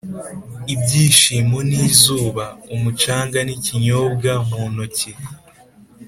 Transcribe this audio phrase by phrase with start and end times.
[0.73, 5.11] ibyishimo ni izuba, umucanga, n'ikinyobwa mu ntoki.